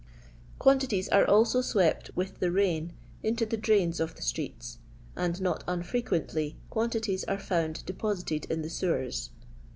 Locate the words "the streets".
4.15-4.79